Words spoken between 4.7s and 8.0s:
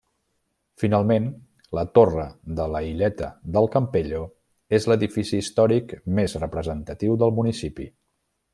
és l'edifici històric més representatiu del municipi.